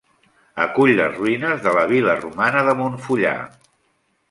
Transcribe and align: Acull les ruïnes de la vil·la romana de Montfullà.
Acull 0.63 0.93
les 0.99 1.11
ruïnes 1.17 1.61
de 1.67 1.75
la 1.77 1.85
vil·la 1.93 2.17
romana 2.23 2.65
de 2.71 2.77
Montfullà. 2.83 3.37